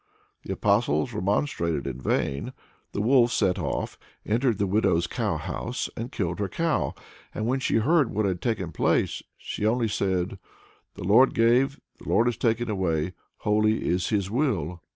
The 0.43 0.53
Apostles 0.53 1.13
remonstrated 1.13 1.85
in 1.85 2.01
vain. 2.01 2.53
The 2.91 3.03
wolf 3.03 3.31
set 3.31 3.59
off, 3.59 3.99
entered 4.25 4.57
the 4.57 4.65
widow's 4.65 5.05
cow 5.05 5.37
house, 5.37 5.91
and 5.95 6.11
killed 6.11 6.39
her 6.39 6.49
cow. 6.49 6.95
And 7.35 7.45
when 7.45 7.59
she 7.59 7.75
heard 7.75 8.09
what 8.09 8.25
had 8.25 8.41
taken 8.41 8.71
place, 8.71 9.21
she 9.37 9.63
only 9.63 9.87
said: 9.87 10.39
"The 10.95 11.03
Lord 11.03 11.35
gave, 11.35 11.79
the 11.99 12.09
Lord 12.09 12.25
has 12.25 12.37
taken 12.37 12.67
away. 12.67 13.13
Holy 13.41 13.87
is 13.87 14.09
His 14.09 14.31
will!" 14.31 14.81